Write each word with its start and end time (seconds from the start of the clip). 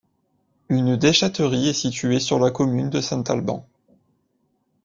Une 0.69 0.97
déchèterie 0.97 1.67
est 1.69 1.73
située 1.73 2.19
sur 2.19 2.39
la 2.39 2.49
commune 2.49 2.89
de 2.89 3.01
Saint-Alban. 3.01 3.67